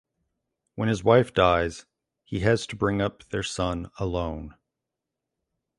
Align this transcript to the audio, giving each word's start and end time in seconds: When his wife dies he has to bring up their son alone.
When 0.73 0.89
his 0.89 1.03
wife 1.03 1.31
dies 1.31 1.85
he 2.23 2.39
has 2.39 2.65
to 2.65 2.75
bring 2.75 3.01
up 3.03 3.23
their 3.25 3.43
son 3.43 3.91
alone. 3.99 4.55